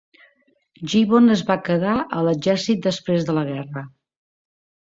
Gibbon 0.93 1.33
es 1.35 1.43
va 1.49 1.57
quedar 1.67 1.93
a 2.21 2.25
l'exèrcit 2.29 2.83
després 2.89 3.29
de 3.31 3.39
la 3.41 3.47
guerra. 3.53 3.87